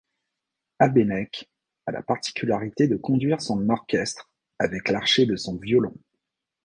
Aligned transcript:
Habeneck 0.79 1.47
a 1.85 1.91
la 1.91 2.01
particularité 2.01 2.87
de 2.87 2.95
conduire 2.95 3.37
l'orchestre 3.55 4.31
avec 4.57 4.89
l'archet 4.89 5.27
de 5.27 5.35
son 5.35 5.57
violon. 5.57 5.93